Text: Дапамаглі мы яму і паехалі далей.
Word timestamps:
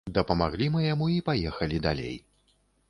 Дапамаглі 0.17 0.69
мы 0.75 0.81
яму 0.93 1.11
і 1.17 1.21
паехалі 1.29 1.85
далей. 1.89 2.15